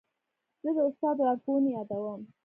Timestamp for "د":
0.75-0.77